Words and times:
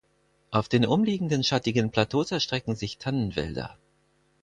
Auf 0.49 0.67
den 0.67 0.83
umliegenden 0.83 1.43
schattigen 1.43 1.91
Plateaus 1.91 2.31
erstrecken 2.31 2.75
sich 2.75 2.97
Tannenwälder. 2.97 3.77